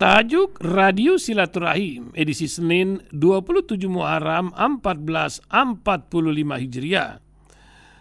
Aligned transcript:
Tajuk 0.00 0.64
Radio 0.64 1.20
Silaturahim 1.20 2.08
edisi 2.16 2.48
Senin 2.48 3.04
27 3.12 3.84
Muharram 3.84 4.48
1445 4.56 5.44
Hijriah 6.56 7.20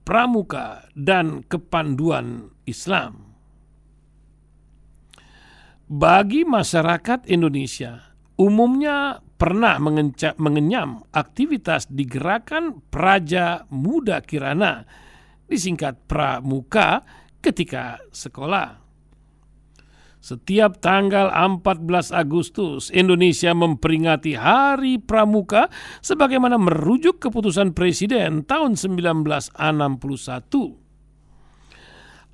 Pramuka 0.09 0.89
dan 0.96 1.45
Kepanduan 1.45 2.57
Islam. 2.64 3.37
Bagi 5.93 6.48
masyarakat 6.48 7.29
Indonesia, 7.29 8.17
umumnya 8.41 9.21
pernah 9.41 9.80
mengenyam 10.36 11.00
aktivitas 11.16 11.89
di 11.89 12.04
gerakan 12.04 12.84
Praja 12.93 13.64
Muda 13.72 14.20
Kirana, 14.20 14.84
disingkat 15.49 16.04
Pramuka, 16.04 17.00
ketika 17.40 17.96
sekolah. 18.13 18.76
Setiap 20.21 20.85
tanggal 20.85 21.32
14 21.32 22.13
Agustus, 22.13 22.93
Indonesia 22.93 23.57
memperingati 23.57 24.36
Hari 24.36 25.00
Pramuka 25.00 25.72
sebagaimana 26.04 26.61
merujuk 26.61 27.25
keputusan 27.25 27.72
Presiden 27.72 28.44
tahun 28.44 28.77
1961 28.77 29.57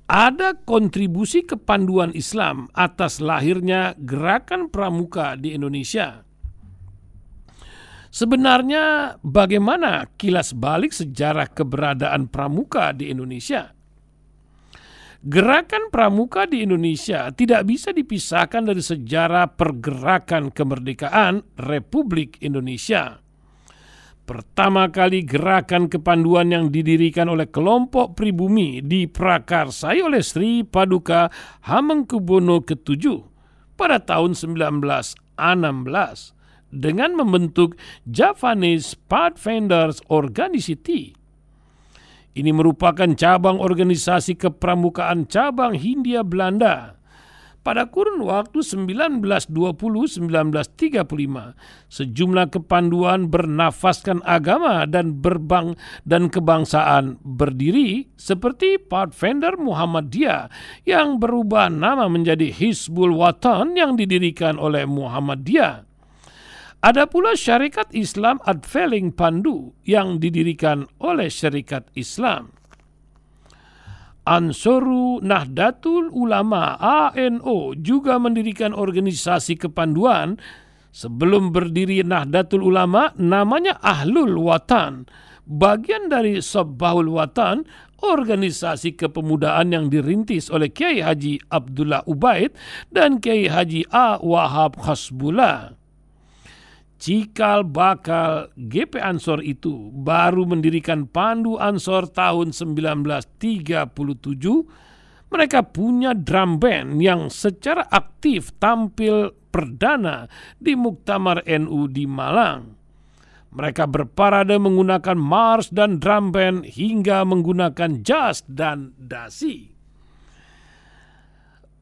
ada 0.07 0.55
kontribusi 0.55 1.43
kepanduan 1.43 2.11
Islam 2.15 2.71
atas 2.75 3.19
lahirnya 3.19 3.95
gerakan 3.99 4.71
pramuka 4.71 5.35
di 5.35 5.51
Indonesia. 5.55 6.26
Sebenarnya 8.07 9.17
bagaimana 9.19 10.07
kilas 10.15 10.55
balik 10.55 10.95
sejarah 10.95 11.51
keberadaan 11.51 12.31
pramuka 12.31 12.95
di 12.95 13.11
Indonesia? 13.11 13.75
Gerakan 15.27 15.91
pramuka 15.91 16.47
di 16.47 16.63
Indonesia 16.63 17.27
tidak 17.35 17.67
bisa 17.67 17.91
dipisahkan 17.91 18.63
dari 18.63 18.79
sejarah 18.79 19.59
pergerakan 19.59 20.53
kemerdekaan 20.53 21.43
Republik 21.57 22.39
Indonesia. 22.39 23.19
Pertama 24.27 24.91
kali 24.91 25.23
gerakan 25.23 25.87
kepanduan 25.87 26.51
yang 26.51 26.67
didirikan 26.67 27.31
oleh 27.31 27.47
kelompok 27.47 28.15
pribumi 28.15 28.83
diprakarsai 28.83 30.03
oleh 30.03 30.19
Sri 30.19 30.67
Paduka 30.67 31.31
Hamengkubuwono 31.63 32.59
ke-7 32.63 33.03
pada 33.79 34.03
tahun 34.03 34.35
1916 34.35 36.36
dengan 36.73 37.15
membentuk 37.15 37.75
Javanese 38.07 38.95
Pathfinders 39.07 40.03
Organicity. 40.11 41.15
Ini 42.37 42.53
merupakan 42.53 43.09
cabang 43.17 43.57
organisasi 43.57 44.37
kepramukaan 44.37 45.25
cabang 45.25 45.73
Hindia 45.73 46.21
Belanda 46.21 46.97
pada 47.67 47.83
kurun 47.91 48.23
waktu 48.23 48.63
1920-1935, 48.63 50.23
sejumlah 51.91 52.47
kepanduan 52.47 53.27
bernafaskan 53.27 54.23
agama 54.23 54.87
dan 54.87 55.19
berbang 55.19 55.75
dan 56.07 56.31
kebangsaan 56.31 57.19
berdiri 57.27 58.07
seperti 58.15 58.79
Pathfinder 58.79 59.59
Muhammadiyah 59.59 60.47
yang 60.87 61.19
berubah 61.19 61.67
nama 61.67 62.07
menjadi 62.07 62.55
Hizbul 62.55 63.11
Watan 63.19 63.75
yang 63.75 63.99
didirikan 63.99 64.55
oleh 64.55 64.87
Muhammadiyah. 64.87 65.86
Ada 66.77 67.09
pula 67.09 67.33
Syarikat 67.33 67.89
Islam 67.89 68.37
Adveling 68.45 69.09
Pandu 69.17 69.73
yang 69.81 70.21
didirikan 70.21 70.85
oleh 71.01 71.25
Syarikat 71.25 71.89
Islam. 71.97 72.53
Ansoru 74.27 75.23
Nahdlatul 75.23 76.11
Ulama 76.11 76.75
ANO 76.77 77.73
juga 77.79 78.19
mendirikan 78.19 78.75
organisasi 78.75 79.55
kepanduan 79.55 80.35
sebelum 80.91 81.55
berdiri 81.55 82.03
Nahdlatul 82.03 82.61
Ulama 82.61 83.15
namanya 83.15 83.79
Ahlul 83.79 84.35
Watan 84.35 85.07
bagian 85.47 86.11
dari 86.11 86.43
Sabbahul 86.43 87.07
Watan 87.07 87.63
organisasi 88.03 88.99
kepemudaan 88.99 89.71
yang 89.71 89.87
dirintis 89.87 90.51
oleh 90.51 90.69
Kiai 90.69 91.01
Haji 91.01 91.47
Abdullah 91.47 92.03
Ubaid 92.05 92.53
dan 92.91 93.23
Kiai 93.23 93.47
Haji 93.47 93.87
A. 93.89 94.19
Wahab 94.19 94.75
Khasbullah 94.77 95.76
cikal 96.97 97.61
bakal 97.63 98.49
GP 98.57 98.97
Ansor 98.97 99.45
itu 99.45 99.93
baru 99.93 100.45
mendirikan 100.49 101.05
Pandu 101.05 101.57
Ansor 101.61 102.09
tahun 102.09 102.51
1937, 102.53 103.37
mereka 105.29 105.59
punya 105.65 106.17
drum 106.17 106.57
band 106.57 106.97
yang 107.01 107.29
secara 107.29 107.85
aktif 107.89 108.53
tampil 108.57 109.33
perdana 109.53 110.29
di 110.57 110.73
Muktamar 110.73 111.45
NU 111.45 111.89
di 111.89 112.05
Malang. 112.09 112.75
Mereka 113.47 113.89
berparade 113.89 114.59
menggunakan 114.59 115.17
mars 115.17 115.71
dan 115.73 115.97
drum 115.97 116.29
band 116.29 116.67
hingga 116.67 117.23
menggunakan 117.25 118.05
jas 118.05 118.45
dan 118.45 118.93
dasi. 118.99 119.71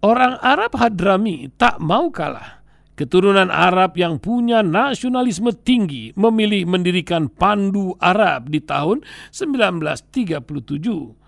Orang 0.06 0.38
Arab 0.46 0.78
Hadrami 0.78 1.50
tak 1.58 1.81
mau 1.81 2.14
kalah 2.14 2.55
keturunan 2.95 3.51
Arab 3.51 4.00
yang 4.00 4.17
punya 4.17 4.63
nasionalisme 4.63 5.51
tinggi 5.51 6.16
memilih 6.16 6.66
mendirikan 6.67 7.28
Pandu 7.28 7.94
Arab 8.00 8.50
di 8.50 8.63
tahun 8.63 9.03
1937. 9.31 11.23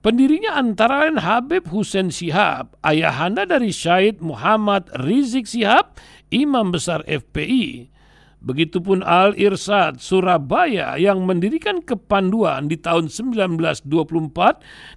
Pendirinya 0.00 0.56
antara 0.56 1.04
lain 1.04 1.20
Habib 1.20 1.68
Hussein 1.68 2.08
Sihab, 2.08 2.72
ayahanda 2.80 3.44
dari 3.44 3.68
Syed 3.68 4.24
Muhammad 4.24 4.88
Rizik 4.96 5.44
Sihab, 5.44 6.00
imam 6.32 6.72
besar 6.72 7.04
FPI. 7.04 7.92
Begitupun 8.40 9.04
Al-Irsad 9.04 10.00
Surabaya 10.00 10.96
yang 10.96 11.28
mendirikan 11.28 11.84
kepanduan 11.84 12.72
di 12.72 12.80
tahun 12.80 13.12
1924 13.12 13.84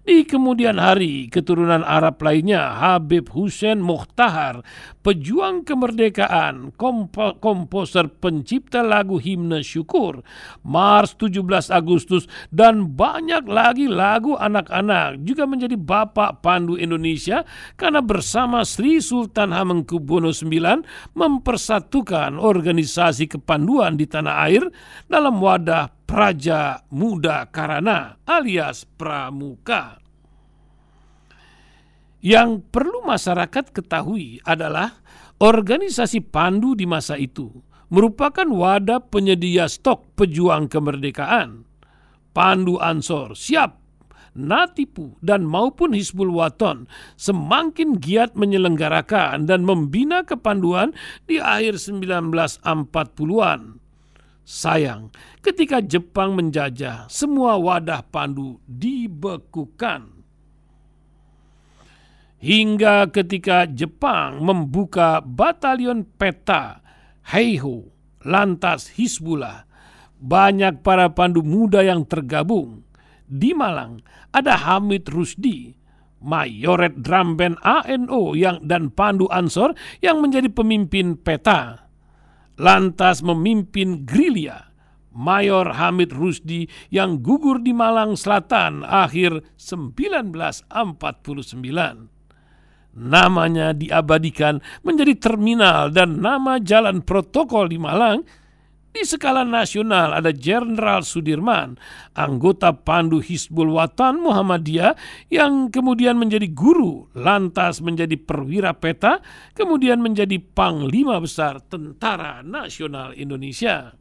di 0.07 0.23
kemudian 0.23 0.79
hari. 0.79 1.27
Keturunan 1.27 1.83
Arab 1.83 2.23
lainnya 2.23 2.79
Habib 2.79 3.27
Hussein 3.35 3.83
Muhtahar 3.83 4.63
pejuang 5.03 5.67
kemerdekaan 5.67 6.71
kompo 6.79 7.35
komposer 7.43 8.07
pencipta 8.07 8.79
lagu 8.79 9.19
himne 9.19 9.59
syukur 9.59 10.23
Mars 10.63 11.19
17 11.19 11.43
Agustus 11.67 12.31
dan 12.49 12.95
banyak 12.95 13.43
lagi 13.43 13.91
lagu 13.91 14.39
anak-anak 14.39 15.19
juga 15.27 15.43
menjadi 15.43 15.75
bapak 15.75 16.39
pandu 16.39 16.79
Indonesia 16.79 17.43
karena 17.75 17.99
bersama 17.99 18.63
Sri 18.63 19.03
Sultan 19.03 19.51
Hamengkubuwono 19.51 20.31
IX 20.31 20.87
mempersatukan 21.17 22.39
organisasi 22.39 23.32
kepanduan 23.33 23.97
di 23.97 24.05
tanah 24.05 24.45
air 24.45 24.61
dalam 25.09 25.41
wadah 25.41 25.89
Praja 26.05 26.85
Muda 26.93 27.49
Karana 27.49 28.21
alias 28.29 28.85
Pramuka. 28.85 29.97
Yang 32.23 32.63
perlu 32.71 33.03
masyarakat 33.03 33.73
ketahui 33.73 34.39
adalah 34.45 35.01
organisasi 35.41 36.23
Pandu 36.23 36.77
di 36.77 36.87
masa 36.87 37.19
itu 37.19 37.51
merupakan 37.91 38.47
wadah 38.47 39.03
penyedia 39.03 39.67
stok 39.67 40.15
pejuang 40.15 40.71
kemerdekaan. 40.71 41.67
Pandu 42.31 42.79
Ansor 42.79 43.35
siap 43.35 43.82
Natipu 44.33 45.13
dan 45.21 45.45
maupun 45.45 45.93
Hizbul 45.93 46.33
Waton 46.33 46.89
semakin 47.13 48.01
giat 48.01 48.33
menyelenggarakan 48.33 49.45
dan 49.45 49.61
membina 49.61 50.25
kepanduan 50.25 50.89
di 51.29 51.37
akhir 51.37 51.77
1940-an. 51.77 53.77
Sayang, 54.43 55.13
ketika 55.39 55.79
Jepang 55.79 56.35
menjajah, 56.35 57.07
semua 57.07 57.55
wadah 57.61 58.03
pandu 58.03 58.59
dibekukan. 58.67 60.11
Hingga 62.43 63.07
ketika 63.07 63.63
Jepang 63.69 64.43
membuka 64.43 65.23
batalion 65.23 66.03
peta 66.03 66.83
Heiho, 67.23 67.87
lantas 68.19 68.91
Hizbullah, 68.99 69.63
banyak 70.19 70.83
para 70.83 71.07
pandu 71.07 71.39
muda 71.39 71.79
yang 71.79 72.03
tergabung 72.03 72.83
di 73.33 73.57
Malang 73.57 73.97
ada 74.29 74.61
Hamid 74.61 75.09
Rusdi, 75.09 75.73
Mayoret 76.21 77.01
Drum 77.01 77.33
Band 77.33 77.57
ANO 77.65 78.37
yang 78.37 78.61
dan 78.61 78.93
Pandu 78.93 79.25
Ansor 79.33 79.73
yang 80.05 80.21
menjadi 80.21 80.53
pemimpin 80.53 81.17
peta. 81.17 81.89
Lantas 82.61 83.25
memimpin 83.25 84.05
Grilia, 84.05 84.69
Mayor 85.09 85.73
Hamid 85.73 86.13
Rusdi 86.13 86.69
yang 86.93 87.25
gugur 87.25 87.57
di 87.57 87.73
Malang 87.73 88.13
Selatan 88.13 88.85
akhir 88.85 89.41
1949. 89.57 92.13
Namanya 92.93 93.73
diabadikan 93.73 94.61
menjadi 94.85 95.17
terminal 95.17 95.89
dan 95.89 96.21
nama 96.21 96.61
jalan 96.61 97.01
protokol 97.01 97.65
di 97.65 97.81
Malang 97.81 98.21
Di 98.93 99.01
skala 99.09 99.41
nasional 99.41 100.13
ada 100.13 100.29
Jenderal 100.29 101.01
Sudirman, 101.01 101.81
anggota 102.13 102.77
Pandu 102.77 103.25
Hizbul 103.25 103.73
Watan 103.73 104.21
Muhammadiyah 104.21 104.93
yang 105.33 105.73
kemudian 105.73 106.13
menjadi 106.13 106.45
guru, 106.53 107.09
lantas 107.17 107.81
menjadi 107.81 108.13
perwira 108.21 108.77
peta, 108.77 109.17
kemudian 109.57 109.97
menjadi 109.97 110.37
Panglima 110.37 111.17
Besar 111.17 111.65
Tentara 111.65 112.45
Nasional 112.45 113.17
Indonesia. 113.17 113.97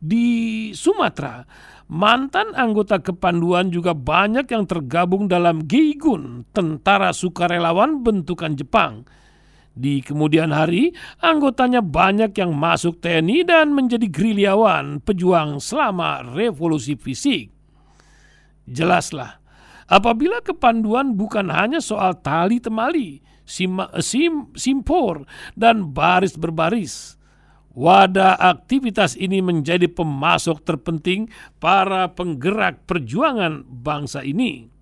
Di 0.00 0.72
Sumatera, 0.72 1.44
mantan 1.92 2.56
anggota 2.56 3.04
kepanduan 3.04 3.68
juga 3.68 3.92
banyak 3.92 4.48
yang 4.48 4.64
tergabung 4.64 5.28
dalam 5.28 5.68
Geigun, 5.68 6.48
tentara 6.56 7.12
sukarelawan 7.12 8.00
bentukan 8.00 8.56
Jepang– 8.56 9.04
di 9.78 10.02
kemudian 10.02 10.50
hari, 10.50 10.90
anggotanya 11.22 11.78
banyak 11.78 12.34
yang 12.34 12.50
masuk 12.50 12.98
TNI 12.98 13.46
dan 13.46 13.70
menjadi 13.70 14.10
gerilyawan 14.10 14.98
pejuang 14.98 15.62
selama 15.62 16.26
revolusi 16.34 16.98
fisik. 16.98 17.54
Jelaslah, 18.66 19.38
apabila 19.86 20.42
kepanduan 20.42 21.14
bukan 21.14 21.46
hanya 21.54 21.78
soal 21.78 22.18
tali 22.18 22.58
temali, 22.58 23.22
sim, 23.46 23.78
sim, 24.02 24.50
simpor, 24.58 25.22
dan 25.54 25.94
baris 25.94 26.34
berbaris, 26.34 27.14
wadah 27.70 28.34
aktivitas 28.34 29.14
ini 29.14 29.38
menjadi 29.38 29.86
pemasok 29.86 30.66
terpenting 30.66 31.30
para 31.62 32.10
penggerak 32.10 32.82
perjuangan 32.84 33.62
bangsa 33.62 34.26
ini. 34.26 34.77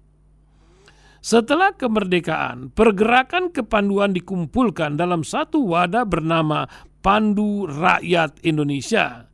Setelah 1.27 1.75
kemerdekaan, 1.75 2.71
pergerakan 2.71 3.51
kepanduan 3.51 4.15
dikumpulkan 4.15 4.95
dalam 4.95 5.27
satu 5.27 5.59
wadah 5.75 6.07
bernama 6.07 6.71
Pandu 7.03 7.67
Rakyat 7.67 8.47
Indonesia. 8.47 9.27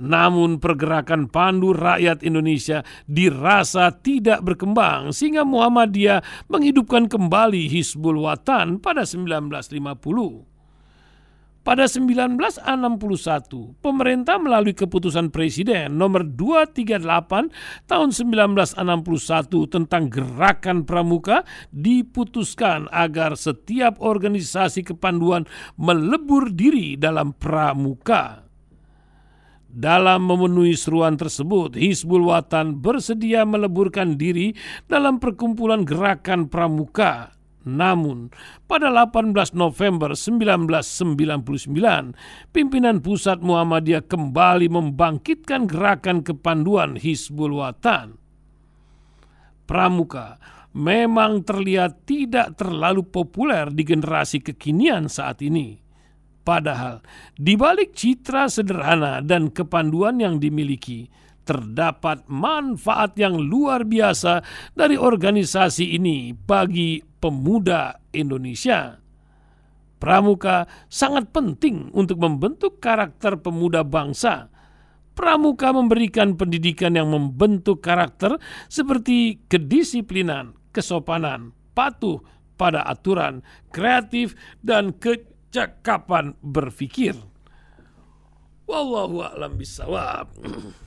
Namun 0.00 0.56
pergerakan 0.56 1.28
Pandu 1.28 1.76
Rakyat 1.76 2.24
Indonesia 2.24 2.80
dirasa 3.04 3.92
tidak 3.92 4.40
berkembang 4.40 5.12
sehingga 5.12 5.44
Muhammadiyah 5.44 6.48
menghidupkan 6.48 7.12
kembali 7.12 7.68
Hizbul 7.68 8.16
Watan 8.24 8.80
pada 8.80 9.04
1950. 9.04 10.51
Pada 11.62 11.86
1961, 11.86 13.78
pemerintah 13.78 14.34
melalui 14.34 14.74
keputusan 14.74 15.30
Presiden 15.30 15.94
nomor 15.94 16.26
238 16.26 17.86
tahun 17.86 18.10
1961 18.10 19.70
tentang 19.70 20.10
gerakan 20.10 20.82
pramuka 20.82 21.46
diputuskan 21.70 22.90
agar 22.90 23.38
setiap 23.38 24.02
organisasi 24.02 24.82
kepanduan 24.82 25.46
melebur 25.78 26.50
diri 26.50 26.98
dalam 26.98 27.30
pramuka. 27.30 28.42
Dalam 29.70 30.26
memenuhi 30.26 30.74
seruan 30.74 31.14
tersebut, 31.14 31.78
Hizbul 31.78 32.26
Watan 32.26 32.82
bersedia 32.82 33.46
meleburkan 33.46 34.18
diri 34.18 34.50
dalam 34.90 35.22
perkumpulan 35.22 35.86
gerakan 35.86 36.50
pramuka 36.50 37.38
namun, 37.62 38.34
pada 38.66 38.90
18 38.90 39.54
November 39.54 40.18
1999, 40.18 41.70
pimpinan 42.50 42.98
pusat 42.98 43.38
Muhammadiyah 43.38 44.02
kembali 44.06 44.66
membangkitkan 44.66 45.70
gerakan 45.70 46.26
kepanduan 46.26 46.98
Hizbul 46.98 47.62
Watan. 47.62 48.18
Pramuka 49.62 50.42
memang 50.74 51.46
terlihat 51.46 52.08
tidak 52.08 52.58
terlalu 52.58 53.06
populer 53.06 53.70
di 53.70 53.86
generasi 53.86 54.42
kekinian 54.42 55.06
saat 55.06 55.38
ini. 55.44 55.78
Padahal, 56.42 56.98
di 57.38 57.54
balik 57.54 57.94
citra 57.94 58.50
sederhana 58.50 59.22
dan 59.22 59.54
kepanduan 59.54 60.18
yang 60.18 60.42
dimiliki, 60.42 61.06
terdapat 61.46 62.26
manfaat 62.26 63.14
yang 63.18 63.38
luar 63.38 63.86
biasa 63.86 64.42
dari 64.74 64.98
organisasi 64.98 65.94
ini 65.94 66.34
bagi 66.34 67.11
pemuda 67.22 68.02
Indonesia. 68.10 68.98
Pramuka 70.02 70.66
sangat 70.90 71.30
penting 71.30 71.94
untuk 71.94 72.18
membentuk 72.18 72.82
karakter 72.82 73.38
pemuda 73.38 73.86
bangsa. 73.86 74.50
Pramuka 75.14 75.70
memberikan 75.70 76.34
pendidikan 76.34 76.98
yang 76.98 77.14
membentuk 77.14 77.78
karakter 77.78 78.42
seperti 78.66 79.38
kedisiplinan, 79.46 80.58
kesopanan, 80.74 81.54
patuh 81.78 82.18
pada 82.58 82.82
aturan, 82.82 83.46
kreatif, 83.70 84.34
dan 84.58 84.90
kecakapan 84.98 86.34
berpikir. 86.42 87.14
Wallahu 88.66 89.22
a'lam 89.22 89.54
bisawab. 89.54 90.34